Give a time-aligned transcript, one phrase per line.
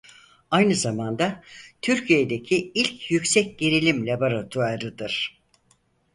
[0.51, 1.43] Aynı zamanda
[1.81, 5.41] Türkiye'deki ilk yüksek gerilim laboratuvarıdır.